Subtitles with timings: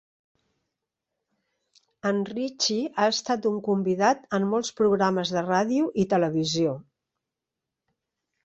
[2.11, 6.75] En Richie ha estat un convidat en molts programes de ràdio i televisió.